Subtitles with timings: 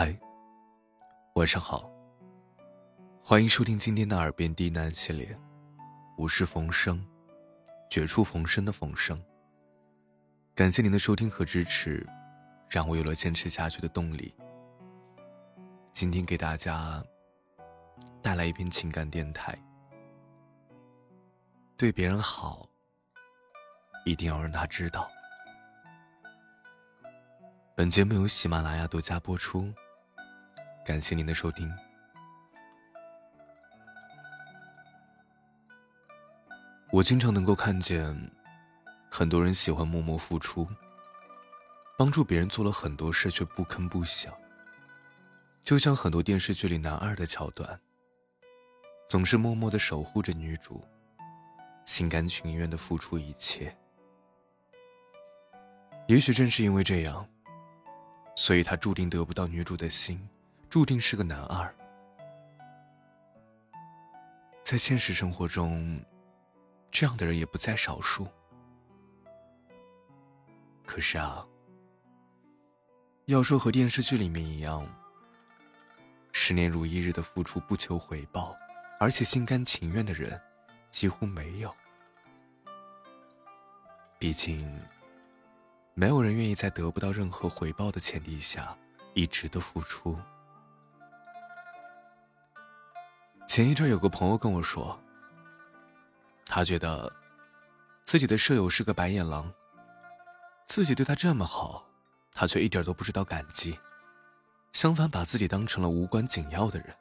[0.00, 0.16] 嗨，
[1.34, 1.90] 晚上好。
[3.20, 5.36] 欢迎收听今天的耳边低喃系列，
[6.16, 7.04] 我是冯生，
[7.90, 9.20] 绝处逢生的冯生。
[10.54, 12.08] 感谢您的收听和支持，
[12.68, 14.32] 让我有了坚持下去的动力。
[15.90, 17.02] 今天给大家
[18.22, 19.58] 带来一篇情感电台。
[21.76, 22.68] 对别人好，
[24.04, 25.10] 一定要让他知道。
[27.74, 29.72] 本节目由喜马拉雅独家播出，
[30.88, 31.70] 感谢您的收听。
[36.90, 38.16] 我经常能够看见，
[39.10, 40.66] 很多人喜欢默默付出，
[41.98, 44.32] 帮助别人做了很多事却不吭不响，
[45.62, 47.78] 就像很多电视剧里男二的桥段，
[49.10, 50.82] 总是默默的守护着女主。
[51.84, 53.76] 心甘情愿的付出一切，
[56.06, 57.28] 也许正是因为这样，
[58.36, 60.26] 所以他注定得不到女主的心，
[60.68, 61.74] 注定是个男二。
[64.62, 65.98] 在现实生活中，
[66.90, 68.28] 这样的人也不在少数。
[70.84, 71.46] 可是啊，
[73.26, 74.86] 要说和电视剧里面一样，
[76.32, 78.54] 十年如一日的付出不求回报，
[79.00, 80.40] 而且心甘情愿的人。
[80.90, 81.70] 几乎没有，
[84.18, 84.80] 毕竟，
[85.92, 88.74] 没有人愿意在得不到任何回报的前提下
[89.12, 90.18] 一直的付出。
[93.48, 94.96] 前一阵有个朋友跟我说，
[96.44, 97.10] 他觉得
[98.04, 99.50] 自己的舍友是个白眼狼，
[100.66, 101.82] 自己对他这么好，
[102.34, 103.76] 他却一点都不知道感激，
[104.72, 106.94] 相反把自己当成了无关紧要的人。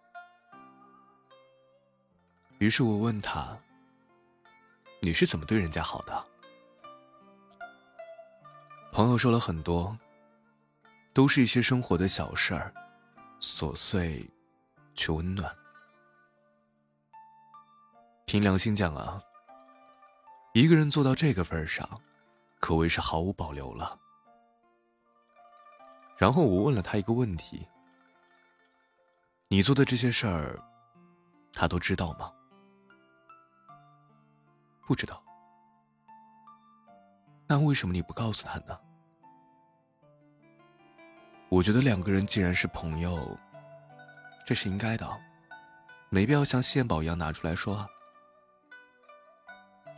[2.59, 3.55] 于是我问他。
[4.99, 6.25] 你是怎么对人家好的？
[8.91, 9.95] 朋友说了很多，
[11.13, 12.73] 都是一些生活的小事儿，
[13.39, 14.27] 琐碎
[14.95, 15.55] 却温暖。
[18.27, 19.23] 凭良心讲啊，
[20.53, 21.89] 一个人做到这个份上，
[22.59, 23.97] 可谓是毫无保留了。
[26.17, 27.65] 然后我问了他一个问题：
[29.47, 30.61] 你做的这些事儿，
[31.53, 32.29] 他都知道吗？
[34.85, 35.23] 不知道，
[37.47, 38.77] 那为什么你不告诉他呢？
[41.47, 43.37] 我觉得两个人既然是朋友，
[44.45, 45.09] 这是应该的，
[46.09, 47.87] 没必要像献宝一样拿出来说啊。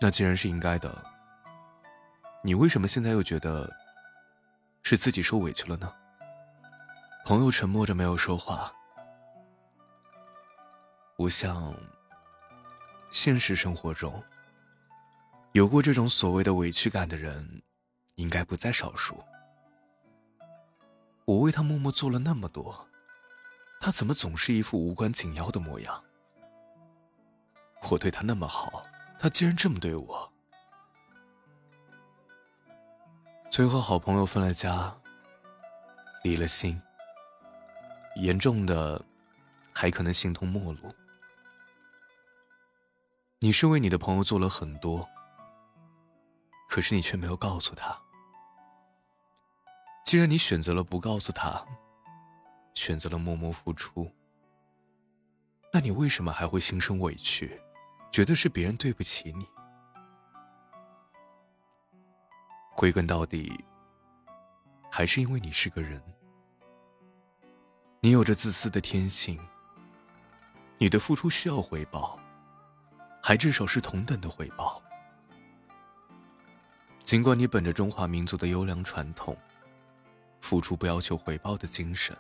[0.02, 1.04] 那既然是应该的，
[2.42, 3.70] 你为什么现在又觉得
[4.82, 5.94] 是自己受委屈了呢？
[7.26, 8.74] 朋友沉默着没有说话。
[11.18, 11.74] 我想，
[13.12, 14.24] 现实生活中。
[15.52, 17.62] 有过这种所谓的委屈感的人，
[18.16, 19.22] 应该不在少数。
[21.26, 22.88] 我为他默默做了那么多，
[23.82, 26.02] 他怎么总是一副无关紧要的模样？
[27.92, 28.84] 我对他那么好，
[29.20, 30.34] 他竟然这么对我。
[33.52, 34.96] 最后，好朋友分了家，
[36.24, 36.82] 离了心，
[38.16, 39.04] 严重的
[39.74, 40.96] 还可能形同陌路。
[43.40, 45.08] 你是为你的朋友做了很多。
[46.70, 48.00] 可是你却没有告诉他。
[50.06, 51.66] 既然你选择了不告诉他，
[52.76, 54.12] 选择了默默付出，
[55.74, 57.60] 那你为什么还会心生委屈，
[58.12, 59.48] 觉得是别人对不起你？
[62.76, 63.64] 归根到底，
[64.92, 66.02] 还是因为你是个人，
[68.00, 69.40] 你有着自私的天性。
[70.82, 72.18] 你的付出需要回报，
[73.22, 74.82] 还至少是同等的回报。
[77.04, 79.38] 尽管你本着中华民族的优良传统，
[80.40, 82.18] 付出不要求回报的精神，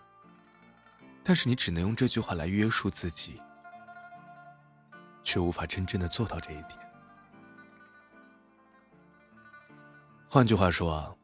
[1.23, 3.41] 但是你只能用这句话来约束自己，
[5.29, 6.79] 却无法真正的做到这一点。
[10.27, 11.15] 换句话说啊，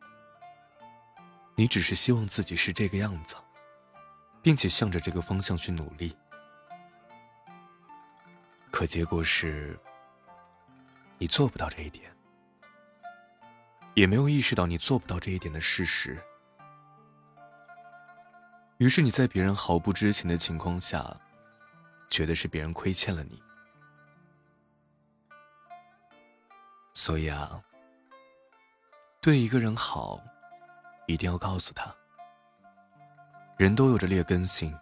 [1.56, 3.36] 你只是希望自己是这个样子，
[4.44, 6.16] 并且向着这个方向去努力，
[8.70, 9.76] 可结果是，
[11.18, 12.16] 你做不到这一点。
[13.96, 16.22] 也没有意识到你做不到这一点的事实，
[18.78, 21.20] 于是你在别人毫不知情的情况下，
[22.08, 23.42] 觉得是别人亏欠了你。
[26.96, 27.62] 所以啊，
[29.22, 30.20] 对一个人好，
[31.08, 31.94] 一定要告诉他。
[33.58, 34.74] 人都有着劣根性，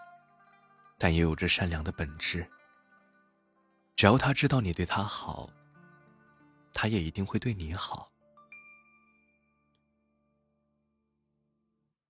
[0.99, 2.47] 但也有着善良的本质。
[3.95, 5.49] 只要他知道你对他好，
[6.71, 8.07] 他也一定会对你好。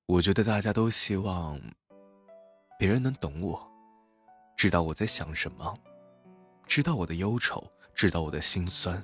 [0.05, 1.59] 我觉得大家都希望
[2.77, 3.71] 别人能懂我，
[4.57, 5.73] 知道我在想什么，
[6.67, 7.65] 知道我的忧愁，
[7.95, 9.01] 知道我的心酸。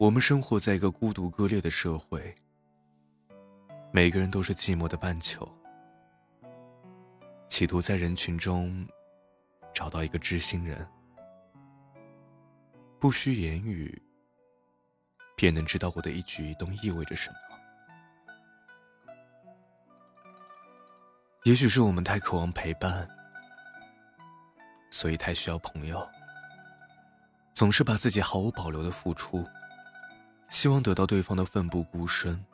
[0.00, 2.34] 我们生活在一个孤独割裂的社会，
[3.92, 5.46] 每个人都是寂寞的半球，
[7.48, 8.88] 企图在人群中
[9.74, 10.88] 找到一个知心人，
[12.98, 14.02] 不需言语，
[15.36, 17.36] 便能知道我的一举一动意味着什么。
[21.44, 23.06] 也许是我们太渴望陪伴，
[24.88, 26.08] 所以太需要朋友，
[27.52, 29.46] 总是把自己毫无保留的付出。
[30.50, 32.44] 希望得到对方的奋不顾身。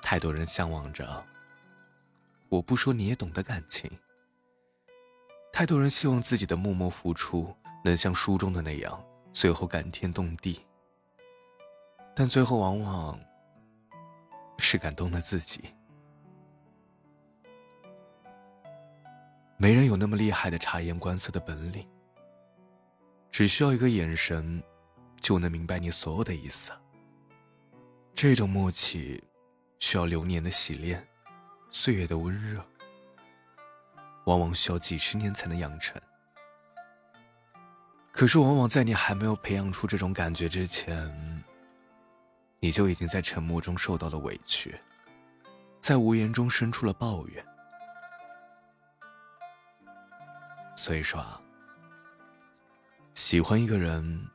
[0.00, 1.24] 太多人向往着，
[2.50, 3.90] 我不说你也懂的感情。
[5.50, 7.54] 太多人希望自己的默默付出
[7.84, 9.02] 能像书中的那样，
[9.32, 10.64] 最后感天动地。
[12.14, 13.18] 但最后往往
[14.58, 15.64] 是感动了自己。
[19.56, 21.88] 没人有那么厉害的察言观色的本领，
[23.30, 24.62] 只需要一个眼神。
[25.22, 26.72] 就能明白你所有的意思。
[28.12, 29.22] 这种默契，
[29.78, 31.06] 需要流年的洗练，
[31.70, 32.62] 岁月的温热，
[34.24, 35.98] 往往需要几十年才能养成。
[38.10, 41.42] 可是，往往在你还没有培养出这种感觉之前，
[42.58, 44.76] 你就已经在沉默中受到了委屈，
[45.80, 47.46] 在无言中生出了抱怨。
[50.76, 51.40] 所以说啊，
[53.14, 54.28] 喜欢一个人。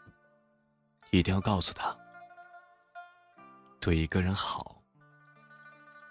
[1.11, 1.95] 一定要告诉他，
[3.79, 4.81] 对一个人好，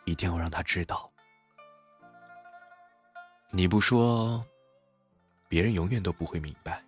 [0.04, 1.10] 一定要让他知道。
[3.50, 4.44] 你不说，
[5.48, 6.82] 别人永远都不会明白。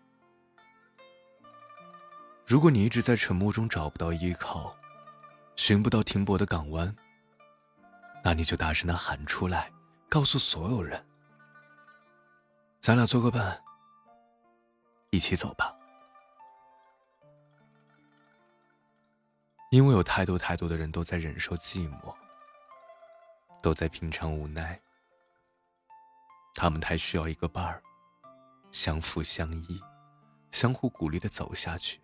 [2.47, 4.75] 如果你一直在沉默中找不到依靠，
[5.55, 6.95] 寻不到停泊的港湾，
[8.25, 9.71] 那你就大声的喊出来，
[10.09, 11.07] 告诉所有人：
[12.81, 13.63] 咱俩做个伴，
[15.11, 15.78] 一起走吧。
[19.71, 22.15] 因为有太多太多的人都在忍受寂寞，
[23.63, 24.81] 都在品尝无奈，
[26.55, 27.83] 他们太需要一个伴儿，
[28.71, 29.79] 相扶相依，
[30.51, 32.01] 相互鼓励的走下去。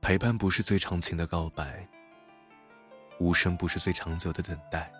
[0.00, 1.88] 陪伴不是最长情的告白，
[3.20, 4.90] 无声不是最长久的等待。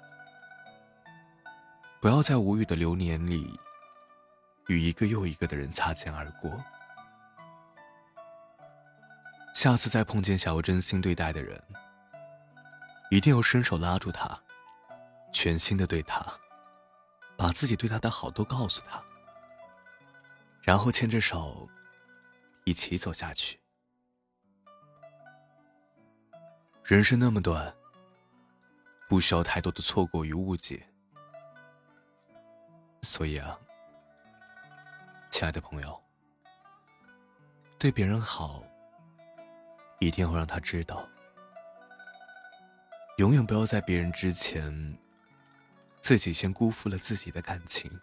[2.00, 3.58] 不要在无语的流年里，
[4.69, 6.50] 与一个又一个的人擦肩而过。
[9.52, 11.62] 下次再碰见想要真心对待的人，
[13.11, 14.41] 一定要伸手拉住他，
[15.32, 16.25] 全心的对他，
[17.37, 19.02] 把自己对他的好都告诉他，
[20.62, 21.69] 然后牵着手，
[22.64, 23.61] 一起走下去。
[26.85, 27.75] 人生那么短，
[29.08, 30.88] 不需要太多的错过与误解，
[33.02, 33.58] 所以啊，
[35.29, 36.02] 亲爱的朋友，
[37.79, 38.64] 对别人好。
[40.00, 41.06] 一定要让他知道，
[43.19, 44.99] 永远不要在别人之前，
[46.00, 48.00] 自己先辜负了自己的感情。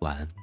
[0.00, 0.41] 晚安。